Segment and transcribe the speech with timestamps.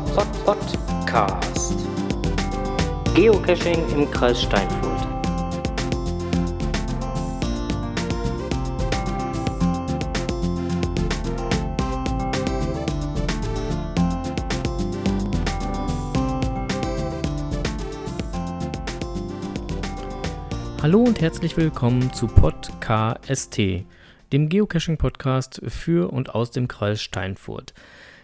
[0.00, 1.74] Pod, Pod, Pod, Pod, Podcast.
[3.14, 5.06] Geocaching im Kreis Steinfurt.
[20.82, 23.58] Hallo und herzlich willkommen zu Podcast,
[24.32, 27.74] dem Geocaching-Podcast für und aus dem Kreis Steinfurt.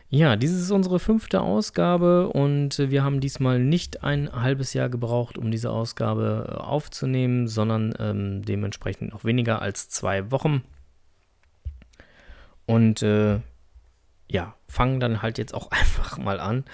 [0.09, 5.37] Ja, dies ist unsere fünfte Ausgabe und wir haben diesmal nicht ein halbes Jahr gebraucht,
[5.37, 10.63] um diese Ausgabe äh, aufzunehmen, sondern ähm, dementsprechend noch weniger als zwei Wochen.
[12.67, 13.41] Und äh,
[14.31, 16.65] ja, fangen dann halt jetzt auch einfach mal an.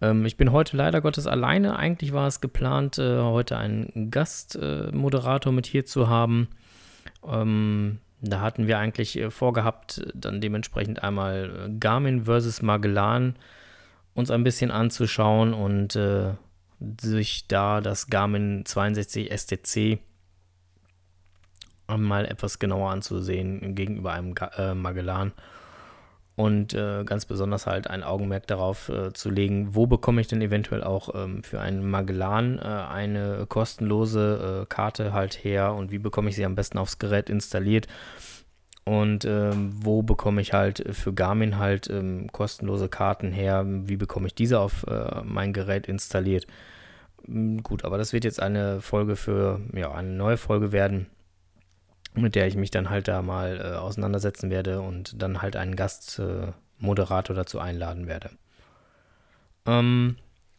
[0.00, 1.76] Ähm, ich bin heute leider Gottes alleine.
[1.76, 6.48] Eigentlich war es geplant, äh, heute einen Gastmoderator äh, mit hier zu haben.
[7.26, 13.36] Ähm, da hatten wir eigentlich äh, vorgehabt, dann dementsprechend einmal äh, Garmin versus Magellan
[14.14, 16.34] uns ein bisschen anzuschauen und äh,
[17.00, 19.98] sich da das Garmin 62 STC
[21.88, 25.32] mal etwas genauer anzusehen gegenüber einem äh, Magellan
[26.34, 30.40] und äh, ganz besonders halt ein Augenmerk darauf äh, zu legen, wo bekomme ich denn
[30.40, 35.98] eventuell auch ähm, für einen Magellan äh, eine kostenlose äh, Karte halt her und wie
[35.98, 37.86] bekomme ich sie am besten aufs Gerät installiert?
[38.84, 44.26] Und ähm, wo bekomme ich halt für Garmin halt ähm, kostenlose Karten her, wie bekomme
[44.26, 46.48] ich diese auf äh, mein Gerät installiert.
[47.26, 51.06] Hm, gut, aber das wird jetzt eine Folge für, ja, eine neue Folge werden
[52.14, 55.76] mit der ich mich dann halt da mal äh, auseinandersetzen werde und dann halt einen
[55.76, 58.30] Gastmoderator äh, dazu einladen werde.
[59.66, 60.16] Ähm,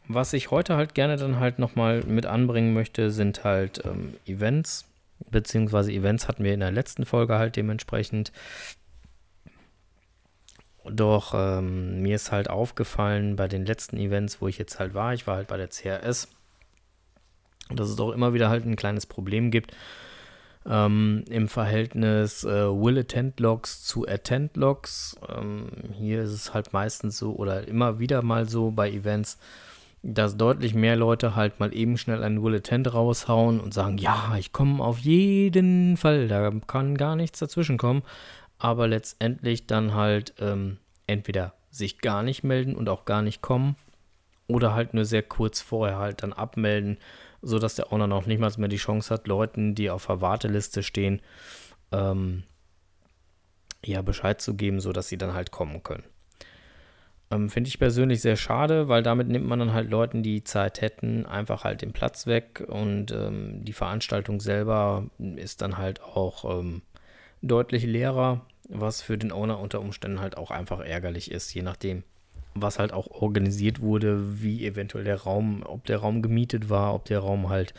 [0.07, 4.85] was ich heute halt gerne dann halt nochmal mit anbringen möchte, sind halt ähm, Events,
[5.29, 8.31] beziehungsweise Events hatten wir in der letzten Folge halt dementsprechend.
[10.85, 15.13] Doch ähm, mir ist halt aufgefallen bei den letzten Events, wo ich jetzt halt war,
[15.13, 16.27] ich war halt bei der CRS,
[17.69, 19.73] dass es doch immer wieder halt ein kleines Problem gibt,
[20.69, 25.18] ähm, im Verhältnis äh, Will Attend Logs zu Attend Logs.
[25.28, 29.38] Ähm, hier ist es halt meistens so oder immer wieder mal so bei Events,
[30.01, 34.35] dass deutlich mehr Leute halt mal eben schnell einen Will Attend raushauen und sagen, ja,
[34.38, 38.03] ich komme auf jeden Fall, da kann gar nichts dazwischen kommen,
[38.57, 43.75] aber letztendlich dann halt ähm, entweder sich gar nicht melden und auch gar nicht kommen
[44.47, 46.97] oder halt nur sehr kurz vorher halt dann abmelden
[47.43, 50.81] so dass der Owner noch niemals mehr die Chance hat, Leuten, die auf der Warteliste
[50.81, 51.21] stehen,
[51.91, 52.43] ähm,
[53.85, 56.05] ja, Bescheid zu geben, sodass sie dann halt kommen können.
[57.29, 60.81] Ähm, Finde ich persönlich sehr schade, weil damit nimmt man dann halt Leuten, die Zeit
[60.81, 65.05] hätten, einfach halt den Platz weg und ähm, die Veranstaltung selber
[65.35, 66.81] ist dann halt auch ähm,
[67.41, 72.03] deutlich leerer, was für den Owner unter Umständen halt auch einfach ärgerlich ist, je nachdem,
[72.55, 77.05] was halt auch organisiert wurde, wie eventuell der Raum, ob der Raum gemietet war, ob
[77.05, 77.73] der Raum halt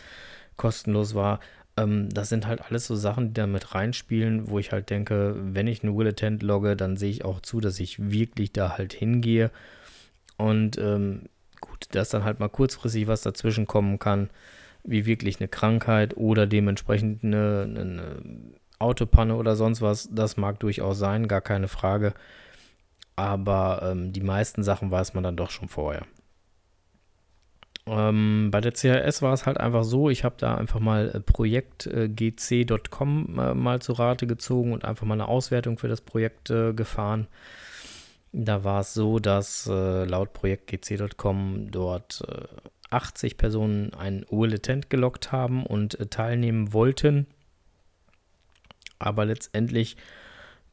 [0.56, 1.40] kostenlos war.
[1.76, 5.36] Ähm, das sind halt alles so Sachen, die da mit reinspielen, wo ich halt denke,
[5.38, 8.76] wenn ich eine Will Attend logge, dann sehe ich auch zu, dass ich wirklich da
[8.76, 9.50] halt hingehe.
[10.36, 11.22] Und ähm,
[11.60, 14.30] gut, dass dann halt mal kurzfristig was dazwischen kommen kann,
[14.84, 18.22] wie wirklich eine Krankheit oder dementsprechend eine, eine
[18.78, 22.14] Autopanne oder sonst was, das mag durchaus sein, gar keine Frage
[23.16, 26.04] aber ähm, die meisten Sachen weiß man dann doch schon vorher.
[27.86, 31.20] Ähm, bei der CRS war es halt einfach so, ich habe da einfach mal äh,
[31.20, 36.72] projektgc.com äh, mal zu Rate gezogen und einfach mal eine Auswertung für das Projekt äh,
[36.72, 37.26] gefahren.
[38.32, 42.22] Da war es so, dass äh, laut projektgc.com dort
[42.90, 47.26] 80 äh, Personen ein Will-Attent gelockt haben und äh, teilnehmen wollten.
[48.98, 49.96] Aber letztendlich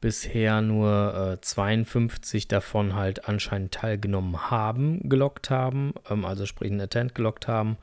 [0.01, 6.81] bisher nur äh, 52 davon halt anscheinend teilgenommen haben, gelockt haben, ähm, also sprich einen
[6.81, 7.77] Attent gelockt haben.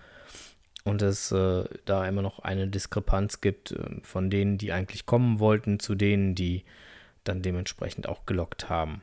[0.85, 5.38] Und es äh, da immer noch eine Diskrepanz gibt äh, von denen, die eigentlich kommen
[5.38, 6.65] wollten, zu denen, die
[7.25, 9.03] dann dementsprechend auch gelockt haben.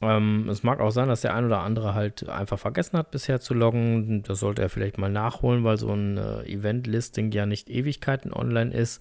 [0.00, 3.40] Ähm, es mag auch sein, dass der ein oder andere halt einfach vergessen hat, bisher
[3.40, 4.22] zu loggen.
[4.24, 8.72] Das sollte er vielleicht mal nachholen, weil so ein äh, Event-Listing ja nicht Ewigkeiten online
[8.72, 9.00] ist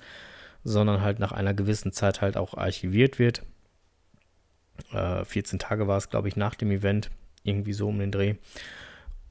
[0.65, 3.43] sondern halt nach einer gewissen Zeit halt auch archiviert wird.
[4.91, 7.11] Äh, 14 Tage war es, glaube ich, nach dem Event,
[7.43, 8.35] irgendwie so um den Dreh.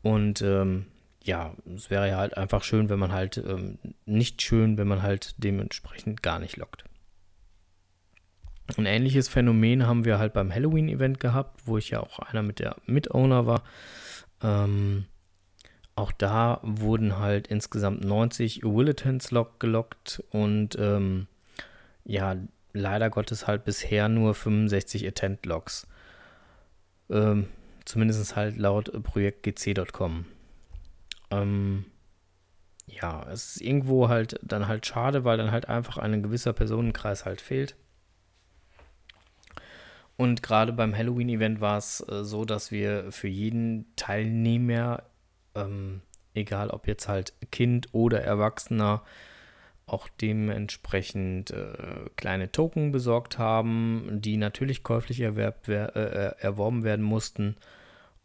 [0.03, 0.87] Und ähm,
[1.23, 5.03] ja, es wäre ja halt einfach schön, wenn man halt ähm, nicht schön, wenn man
[5.03, 6.85] halt dementsprechend gar nicht lockt.
[8.77, 12.61] Ein ähnliches Phänomen haben wir halt beim Halloween-Event gehabt, wo ich ja auch einer mit
[12.61, 13.63] der Mitowner war.
[14.43, 15.07] Ähm,
[15.96, 21.29] auch da wurden halt insgesamt 90 Willetons gelockt und ähm,
[22.05, 22.37] ja,
[22.73, 25.87] leider Gottes halt bisher nur 65 Attent Logs.
[27.11, 27.46] Ähm,
[27.85, 30.25] Zumindest halt laut projektgc.com.
[31.31, 31.85] Ähm,
[32.87, 37.25] ja, es ist irgendwo halt dann halt schade, weil dann halt einfach ein gewisser Personenkreis
[37.25, 37.76] halt fehlt.
[40.17, 45.02] Und gerade beim Halloween-Event war es äh, so, dass wir für jeden Teilnehmer,
[45.55, 46.03] ähm,
[46.35, 49.03] egal ob jetzt halt Kind oder Erwachsener,
[49.87, 57.05] auch dementsprechend äh, kleine Token besorgt haben, die natürlich käuflich erwerb, äh, äh, erworben werden
[57.05, 57.56] mussten.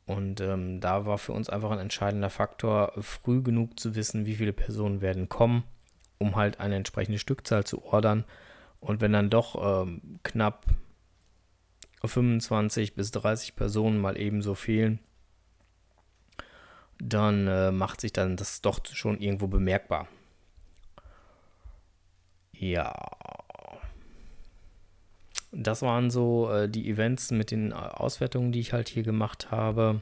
[0.05, 4.35] Und ähm, da war für uns einfach ein entscheidender Faktor, früh genug zu wissen, wie
[4.35, 5.63] viele Personen werden kommen,
[6.17, 8.23] um halt eine entsprechende Stückzahl zu ordern.
[8.79, 10.65] Und wenn dann doch ähm, knapp
[12.03, 14.99] 25 bis 30 Personen mal ebenso fehlen,
[16.99, 20.07] dann äh, macht sich dann das doch schon irgendwo bemerkbar.
[22.53, 22.93] Ja.
[25.51, 30.01] Das waren so äh, die Events mit den Auswertungen, die ich halt hier gemacht habe.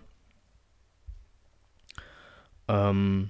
[2.68, 3.30] Ähm,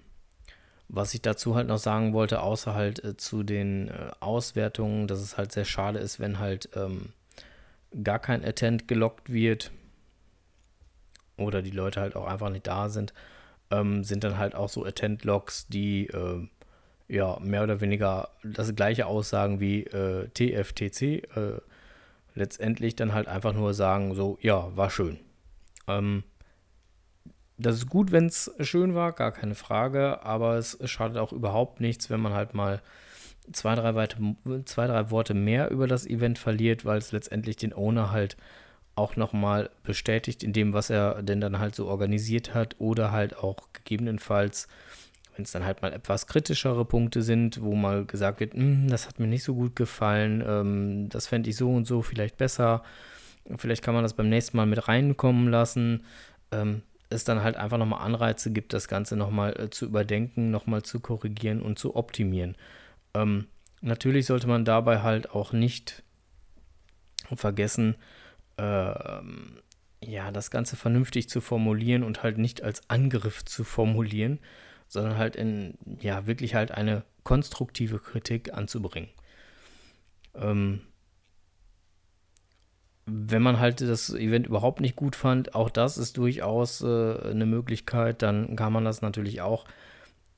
[0.90, 5.19] was ich dazu halt noch sagen wollte, außer halt äh, zu den äh, Auswertungen, dass
[5.19, 7.14] es halt sehr schade ist, wenn halt ähm,
[8.04, 9.72] gar kein Attent gelockt wird
[11.38, 13.14] oder die Leute halt auch einfach nicht da sind,
[13.72, 16.48] ähm, sind dann halt auch so Attent-Logs, die äh,
[17.08, 21.02] ja mehr oder weniger das gleiche aussagen wie äh, TFTC.
[21.36, 21.62] Äh,
[22.36, 25.19] letztendlich dann halt einfach nur sagen, so, ja, war schön.
[25.88, 26.24] Ähm,
[27.58, 31.81] das ist gut, wenn es schön war, gar keine Frage, aber es schadet auch überhaupt
[31.81, 32.81] nichts, wenn man halt mal
[33.52, 34.18] zwei drei, Weite,
[34.66, 38.38] zwei, drei Worte mehr über das Event verliert, weil es letztendlich den Owner halt
[38.98, 43.38] auch nochmal bestätigt in dem, was er denn dann halt so organisiert hat oder halt
[43.38, 44.68] auch gegebenenfalls,
[45.36, 49.08] wenn es dann halt mal etwas kritischere Punkte sind, wo mal gesagt wird, hm, das
[49.08, 52.84] hat mir nicht so gut gefallen, ähm, das fände ich so und so vielleicht besser,
[53.56, 56.04] vielleicht kann man das beim nächsten Mal mit reinkommen lassen,
[56.52, 60.82] ähm, es dann halt einfach nochmal Anreize gibt, das Ganze nochmal äh, zu überdenken, nochmal
[60.82, 62.56] zu korrigieren und zu optimieren.
[63.14, 63.48] Ähm,
[63.82, 66.04] natürlich sollte man dabei halt auch nicht
[67.36, 67.96] vergessen,
[68.57, 69.21] äh,
[70.04, 74.39] ja, das Ganze vernünftig zu formulieren und halt nicht als Angriff zu formulieren,
[74.88, 79.09] sondern halt in, ja, wirklich halt eine konstruktive Kritik anzubringen.
[80.36, 80.81] Ähm,
[83.06, 86.86] wenn man halt das Event überhaupt nicht gut fand, auch das ist durchaus äh,
[87.31, 89.65] eine Möglichkeit, dann kann man das natürlich auch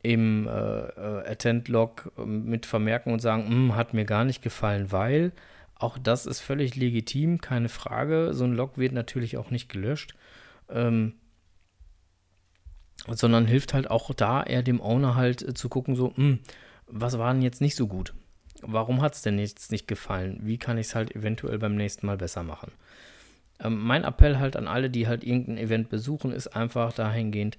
[0.02, 5.32] im äh, äh, Attend-Log mit vermerken und sagen, hm, hat mir gar nicht gefallen, weil
[5.80, 8.34] auch das ist völlig legitim, keine Frage.
[8.34, 10.14] So ein Log wird natürlich auch nicht gelöscht,
[10.70, 11.14] ähm,
[13.08, 16.40] sondern hilft halt auch da eher dem Owner halt äh, zu gucken, so, hm,
[16.86, 18.14] was war denn jetzt nicht so gut?
[18.62, 20.40] Warum hat es denn jetzt nicht gefallen?
[20.44, 22.74] Wie kann ich es halt eventuell beim nächsten Mal besser machen?
[23.62, 27.58] Ähm, mein Appell halt an alle, die halt irgendein Event besuchen, ist einfach dahingehend,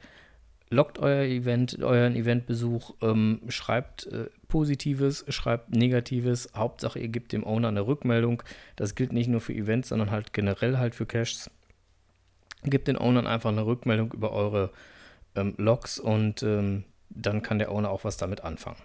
[0.68, 6.50] lockt euer Event, euren Eventbesuch, ähm, schreibt äh, Positives, schreibt Negatives.
[6.54, 8.42] Hauptsache, ihr gebt dem Owner eine Rückmeldung.
[8.76, 11.50] Das gilt nicht nur für Events, sondern halt generell halt für Caches.
[12.64, 14.70] Gebt den Ownern einfach eine Rückmeldung über eure
[15.34, 18.76] ähm, Logs und ähm, dann kann der Owner auch was damit anfangen.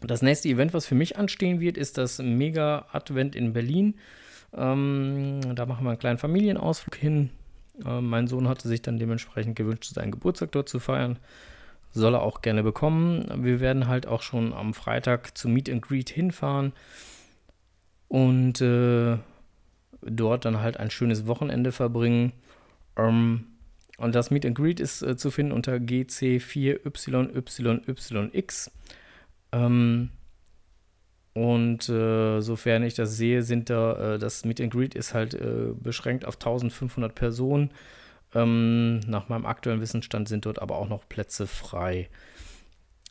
[0.00, 3.94] Das nächste Event, was für mich anstehen wird, ist das Mega Advent in Berlin.
[4.52, 7.30] Ähm, da machen wir einen kleinen Familienausflug hin.
[7.84, 11.18] Äh, mein Sohn hatte sich dann dementsprechend gewünscht, seinen Geburtstag dort zu feiern.
[11.94, 13.44] Soll er auch gerne bekommen.
[13.44, 16.72] Wir werden halt auch schon am Freitag zu Meet and Greet hinfahren
[18.08, 19.16] und äh,
[20.02, 22.32] dort dann halt ein schönes Wochenende verbringen.
[22.96, 23.46] Ähm,
[23.96, 28.70] und das Meet and Greet ist äh, zu finden unter GC4YYYX.
[29.52, 30.10] Ähm,
[31.32, 35.34] und äh, sofern ich das sehe, sind da, äh, das Meet and Greet ist halt
[35.34, 37.70] äh, beschränkt auf 1500 Personen.
[38.34, 42.08] Ähm, nach meinem aktuellen Wissensstand sind dort aber auch noch Plätze frei.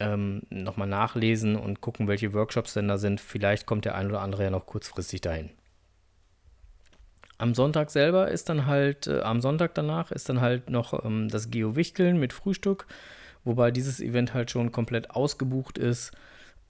[0.00, 3.20] ähm, nochmal nachlesen und gucken, welche Workshops denn da sind.
[3.20, 5.50] Vielleicht kommt der ein oder andere ja noch kurzfristig dahin.
[7.36, 11.28] Am Sonntag selber ist dann halt, äh, am Sonntag danach ist dann halt noch ähm,
[11.28, 12.86] das Geo-Wichteln mit Frühstück
[13.44, 16.12] wobei dieses Event halt schon komplett ausgebucht ist.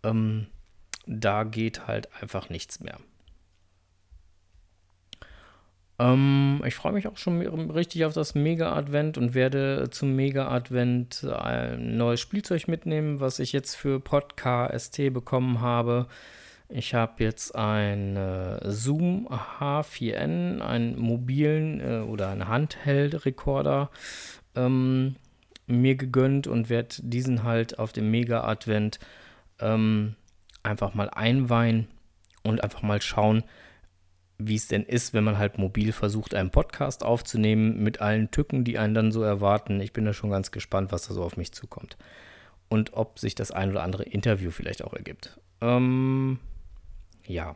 [0.03, 0.49] Ähm,
[1.07, 2.99] da geht halt einfach nichts mehr.
[5.99, 11.97] Ähm, ich freue mich auch schon richtig auf das Mega-Advent und werde zum Mega-Advent ein
[11.97, 16.07] neues Spielzeug mitnehmen, was ich jetzt für Podcast ST bekommen habe.
[16.69, 23.91] Ich habe jetzt ein äh, Zoom H4n, einen mobilen äh, oder einen Handheld-Rekorder
[24.57, 25.17] ähm,
[25.67, 28.99] mir gegönnt und werde diesen halt auf dem Mega-Advent
[29.61, 30.17] ähm,
[30.63, 31.87] einfach mal einweihen
[32.43, 33.45] und einfach mal schauen,
[34.39, 38.65] wie es denn ist, wenn man halt mobil versucht, einen Podcast aufzunehmen mit allen Tücken,
[38.65, 39.81] die einen dann so erwarten.
[39.81, 41.97] Ich bin da schon ganz gespannt, was da so auf mich zukommt.
[42.69, 45.39] Und ob sich das ein oder andere Interview vielleicht auch ergibt.
[45.61, 46.39] Ähm,
[47.27, 47.55] ja.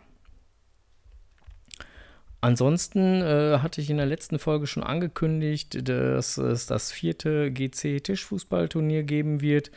[2.41, 9.03] Ansonsten äh, hatte ich in der letzten Folge schon angekündigt, dass es das vierte GC-Tischfußballturnier
[9.03, 9.73] geben wird.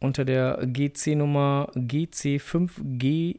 [0.00, 3.38] Unter der GC-Nummer GC5G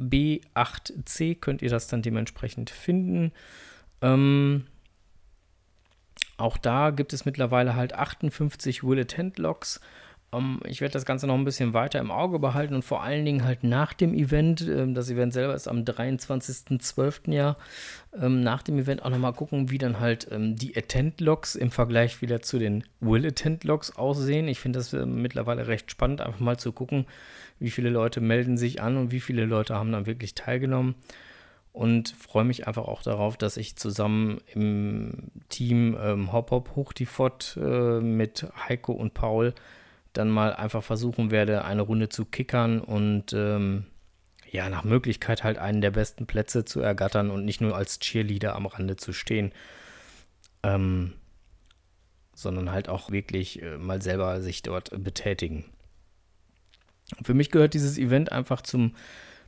[0.00, 3.32] B8C könnt ihr das dann dementsprechend finden.
[4.02, 4.66] Ähm,
[6.36, 9.80] auch da gibt es mittlerweile halt 58 Will Attend Logs.
[10.32, 13.24] Ähm, ich werde das Ganze noch ein bisschen weiter im Auge behalten und vor allen
[13.24, 14.60] Dingen halt nach dem Event.
[14.60, 17.32] Ähm, das Event selber ist am 23.12.
[17.32, 17.56] Jahr.
[18.18, 21.70] Ähm, nach dem Event auch nochmal gucken, wie dann halt ähm, die Attend Logs im
[21.70, 24.48] Vergleich wieder zu den Will Attend Logs aussehen.
[24.48, 27.06] Ich finde das äh, mittlerweile recht spannend, einfach mal zu gucken,
[27.58, 30.94] wie viele Leute melden sich an und wie viele Leute haben dann wirklich teilgenommen.
[31.72, 36.94] Und freue mich einfach auch darauf, dass ich zusammen im Team ähm, Hop Hop Hoch
[36.94, 39.54] die Fott äh, mit Heiko und Paul
[40.14, 43.84] dann mal einfach versuchen werde, eine Runde zu kickern und ähm,
[44.50, 48.54] ja, nach Möglichkeit halt einen der besten Plätze zu ergattern und nicht nur als Cheerleader
[48.54, 49.52] am Rande zu stehen,
[50.62, 51.12] ähm,
[52.34, 55.66] sondern halt auch wirklich äh, mal selber sich dort betätigen.
[57.22, 58.92] Für mich gehört dieses Event einfach zum,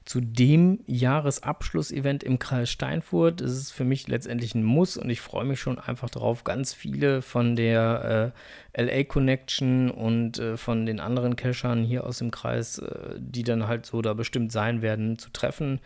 [0.05, 3.41] zu dem Jahresabschlussevent im Kreis Steinfurt.
[3.41, 6.73] Es ist für mich letztendlich ein Muss und ich freue mich schon einfach darauf, ganz
[6.73, 8.33] viele von der
[8.75, 13.43] äh, LA Connection und äh, von den anderen Cachern hier aus dem Kreis, äh, die
[13.43, 15.81] dann halt so da bestimmt sein werden, zu treffen,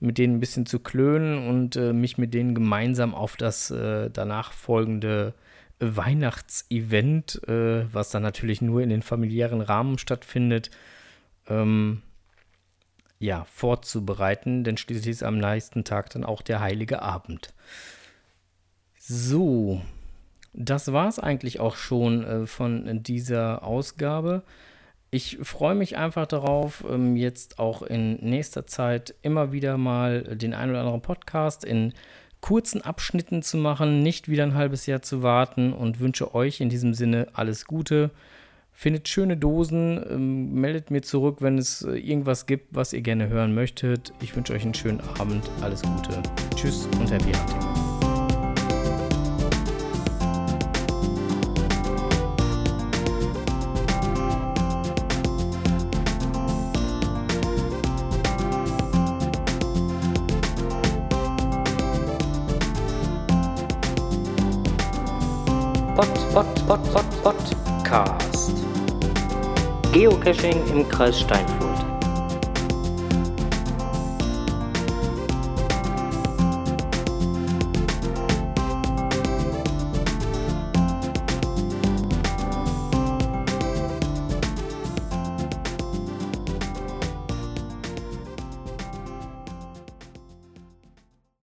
[0.00, 4.10] mit denen ein bisschen zu klönen und äh, mich mit denen gemeinsam auf das äh,
[4.10, 5.34] danach folgende
[5.78, 10.70] Weihnachtsevent, äh, was dann natürlich nur in den familiären Rahmen stattfindet,
[11.48, 12.02] ähm,
[13.18, 17.52] ja, vorzubereiten, denn schließlich ist am nächsten Tag dann auch der heilige Abend.
[18.98, 19.82] So,
[20.52, 24.42] das war es eigentlich auch schon äh, von dieser Ausgabe.
[25.10, 30.54] Ich freue mich einfach darauf, ähm, jetzt auch in nächster Zeit immer wieder mal den
[30.54, 31.94] ein oder anderen Podcast in
[32.40, 36.68] kurzen Abschnitten zu machen, nicht wieder ein halbes Jahr zu warten und wünsche euch in
[36.68, 38.10] diesem Sinne alles Gute.
[38.80, 43.28] Findet schöne Dosen, ähm, meldet mir zurück, wenn es äh, irgendwas gibt, was ihr gerne
[43.28, 44.12] hören möchtet.
[44.20, 46.22] Ich wünsche euch einen schönen Abend, alles Gute.
[46.54, 47.58] Tschüss und happy hunting.
[65.96, 67.34] Pod, pod, pod, pod,
[67.88, 68.27] Podcast.
[69.98, 71.67] Geocaching im Kreis Steinfurt.